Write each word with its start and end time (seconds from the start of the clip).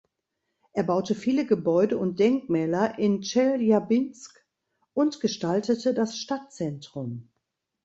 Er 0.73 0.81
baute 0.81 1.13
viele 1.13 1.45
Gebäude 1.45 1.99
und 1.99 2.19
Denkmäler 2.19 2.97
in 2.97 3.21
Tscheljabinsk 3.21 4.43
und 4.95 5.19
gestaltete 5.21 5.93
das 5.93 6.17
Stadtzentrum. 6.17 7.29